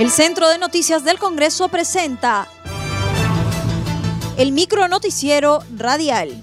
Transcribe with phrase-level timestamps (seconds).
[0.00, 2.48] El Centro de Noticias del Congreso presenta
[4.38, 6.42] el micro noticiero radial.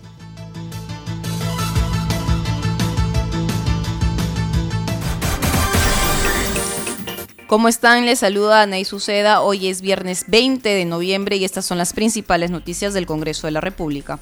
[7.48, 8.06] ¿Cómo están?
[8.06, 9.42] Les saluda Anaí Suceda.
[9.42, 13.52] Hoy es viernes 20 de noviembre y estas son las principales noticias del Congreso de
[13.54, 14.20] la República.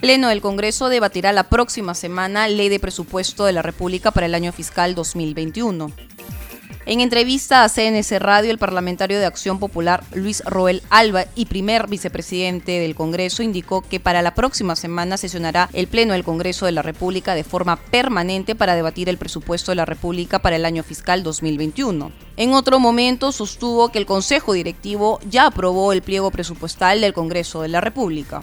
[0.00, 4.36] Pleno del Congreso debatirá la próxima semana Ley de Presupuesto de la República para el
[4.36, 5.90] año fiscal 2021.
[6.90, 11.86] En entrevista a CNC Radio, el parlamentario de Acción Popular Luis Roel Alba y primer
[11.86, 16.72] vicepresidente del Congreso indicó que para la próxima semana sesionará el Pleno del Congreso de
[16.72, 20.82] la República de forma permanente para debatir el presupuesto de la República para el año
[20.82, 22.10] fiscal 2021.
[22.36, 27.62] En otro momento sostuvo que el Consejo Directivo ya aprobó el pliego presupuestal del Congreso
[27.62, 28.42] de la República.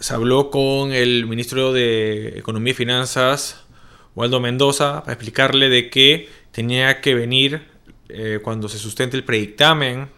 [0.00, 3.66] Se habló con el ministro de Economía y Finanzas,
[4.14, 7.60] Waldo Mendoza, para explicarle de que tenía que venir
[8.08, 10.08] eh, cuando se sustente el predictamen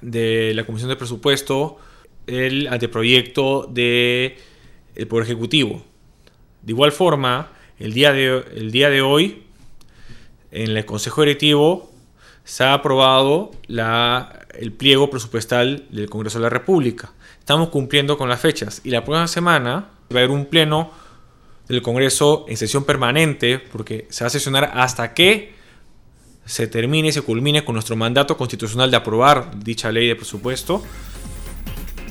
[0.00, 1.76] de la Comisión de Presupuesto
[2.26, 4.36] el anteproyecto del
[5.06, 5.84] Poder Ejecutivo.
[6.62, 9.42] De igual forma, el día de, el día de hoy,
[10.50, 11.92] en el Consejo Directivo,
[12.44, 17.12] se ha aprobado la, el pliego presupuestal del Congreso de la República.
[17.38, 20.90] Estamos cumpliendo con las fechas y la próxima semana va a haber un pleno
[21.68, 25.54] del Congreso en sesión permanente, porque se va a sesionar hasta que
[26.44, 30.82] se termine y se culmine con nuestro mandato constitucional de aprobar dicha ley de presupuesto.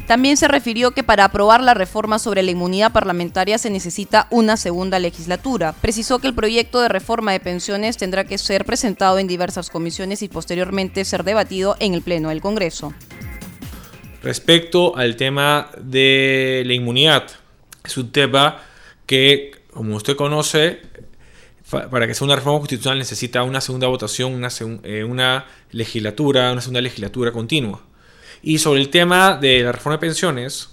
[0.08, 4.58] También se refirió que para aprobar la reforma sobre la inmunidad parlamentaria se necesita una
[4.58, 5.73] segunda legislatura.
[5.80, 10.22] Precisó que el proyecto de reforma de pensiones tendrá que ser presentado en diversas comisiones
[10.22, 12.94] y posteriormente ser debatido en el Pleno del Congreso.
[14.22, 17.28] Respecto al tema de la inmunidad,
[17.84, 18.62] es un tema
[19.06, 20.82] que, como usted conoce,
[21.70, 24.50] para que sea una reforma constitucional necesita una segunda votación, una,
[24.83, 27.82] eh, una legislatura, una segunda legislatura continua.
[28.42, 30.70] Y sobre el tema de la reforma de pensiones,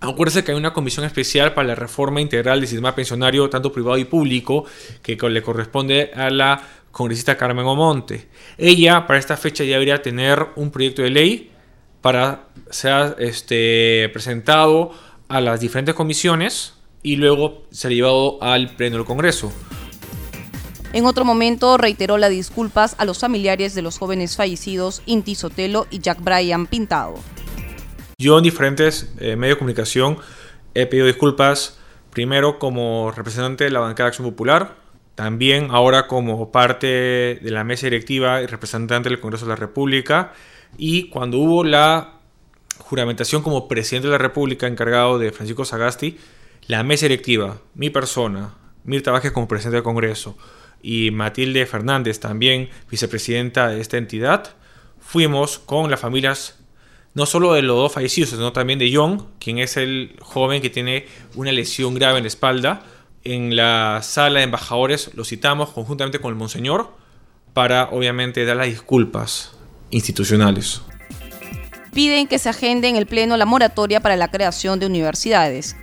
[0.00, 3.96] acuérdese que hay una comisión especial para la reforma integral del sistema pensionario, tanto privado
[3.98, 4.64] y público,
[5.02, 8.28] que le corresponde a la congresista Carmen Omonte.
[8.58, 11.52] Ella, para esta fecha, ya debería tener un proyecto de ley
[12.00, 14.92] para ser este, presentado
[15.28, 19.52] a las diferentes comisiones y luego ser llevado al pleno del Congreso.
[20.92, 25.86] En otro momento reiteró las disculpas a los familiares de los jóvenes fallecidos Inti Sotelo
[25.90, 27.14] y Jack Bryan Pintado.
[28.18, 30.18] Yo en diferentes eh, medios de comunicación
[30.74, 31.78] he pedido disculpas,
[32.10, 34.76] primero como representante de la bancada de Acción Popular,
[35.14, 40.32] también ahora como parte de la mesa directiva y representante del Congreso de la República,
[40.76, 42.20] y cuando hubo la
[42.78, 46.18] juramentación como presidente de la República encargado de Francisco Sagasti,
[46.66, 50.36] la mesa directiva, mi persona, Mirta Vázquez como presidente del Congreso
[50.82, 54.54] y Matilde Fernández, también vicepresidenta de esta entidad,
[55.00, 56.58] fuimos con las familias
[57.14, 60.70] no solo de los dos fallecidos, sino también de John, quien es el joven que
[60.70, 62.82] tiene una lesión grave en la espalda.
[63.24, 66.90] En la sala de embajadores lo citamos conjuntamente con el Monseñor
[67.52, 69.52] para obviamente dar las disculpas
[69.90, 70.80] institucionales.
[71.92, 75.76] Piden que se agende en el Pleno la moratoria para la creación de universidades.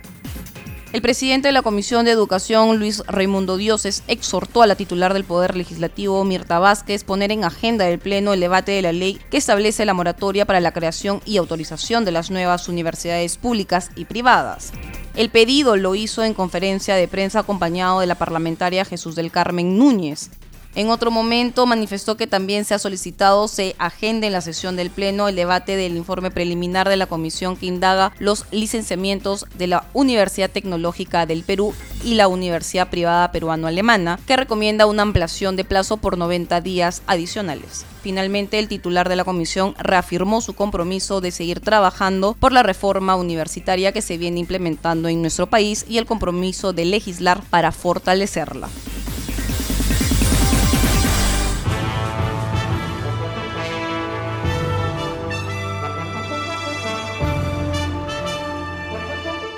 [0.92, 5.22] El presidente de la Comisión de Educación, Luis Raimundo Dioses, exhortó a la titular del
[5.22, 9.36] Poder Legislativo, Mirta Vázquez, poner en agenda del Pleno el debate de la ley que
[9.36, 14.72] establece la moratoria para la creación y autorización de las nuevas universidades públicas y privadas.
[15.14, 19.78] El pedido lo hizo en conferencia de prensa acompañado de la parlamentaria Jesús del Carmen
[19.78, 20.30] Núñez.
[20.76, 24.90] En otro momento manifestó que también se ha solicitado se agende en la sesión del
[24.90, 29.84] Pleno el debate del informe preliminar de la comisión que indaga los licenciamientos de la
[29.94, 35.96] Universidad Tecnológica del Perú y la Universidad Privada Peruano-Alemana, que recomienda una ampliación de plazo
[35.96, 37.84] por 90 días adicionales.
[38.02, 43.16] Finalmente, el titular de la comisión reafirmó su compromiso de seguir trabajando por la reforma
[43.16, 48.68] universitaria que se viene implementando en nuestro país y el compromiso de legislar para fortalecerla.